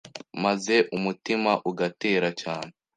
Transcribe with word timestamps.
maze 0.43 0.75
umutima 0.97 1.51
ugatera 1.69 2.29
cyane, 2.41 2.71